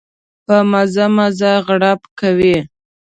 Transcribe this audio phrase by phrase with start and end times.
[0.45, 2.57] په مزه مزه غړپ کوي.